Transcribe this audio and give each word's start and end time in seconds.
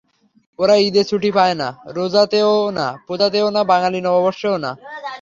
ওরা 0.59 0.75
ঈদে 0.87 1.03
ছুটি 1.03 1.29
পায় 1.37 1.55
না, 1.61 1.67
রোজাতেও 1.95 2.53
না, 2.77 2.87
পূজাতেও 3.07 3.47
না, 3.55 3.61
বাঙালি 3.63 3.99
নববর্ষেও 4.01 4.55
না। 4.57 4.71